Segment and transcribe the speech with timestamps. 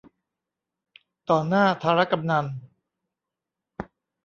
[1.29, 2.45] ต่อหน้าธารกำนัล